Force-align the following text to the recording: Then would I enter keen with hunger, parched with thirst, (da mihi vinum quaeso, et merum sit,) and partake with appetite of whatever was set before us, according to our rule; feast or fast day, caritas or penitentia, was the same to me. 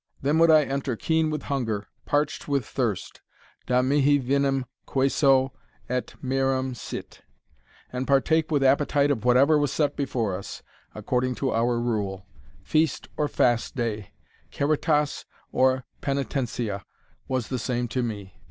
Then 0.23 0.39
would 0.39 0.49
I 0.49 0.63
enter 0.63 0.95
keen 0.95 1.29
with 1.29 1.43
hunger, 1.43 1.85
parched 2.07 2.47
with 2.47 2.65
thirst, 2.65 3.21
(da 3.67 3.83
mihi 3.83 4.17
vinum 4.19 4.65
quaeso, 4.87 5.51
et 5.87 6.15
merum 6.23 6.75
sit,) 6.75 7.21
and 7.93 8.07
partake 8.07 8.49
with 8.49 8.63
appetite 8.63 9.11
of 9.11 9.23
whatever 9.23 9.59
was 9.59 9.71
set 9.71 9.95
before 9.95 10.35
us, 10.35 10.63
according 10.95 11.35
to 11.35 11.51
our 11.53 11.79
rule; 11.79 12.25
feast 12.63 13.09
or 13.15 13.27
fast 13.27 13.75
day, 13.75 14.09
caritas 14.49 15.25
or 15.51 15.83
penitentia, 16.01 16.83
was 17.27 17.49
the 17.49 17.59
same 17.59 17.87
to 17.89 18.01
me. 18.01 18.33